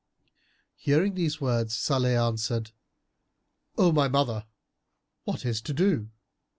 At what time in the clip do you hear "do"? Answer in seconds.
5.75-6.09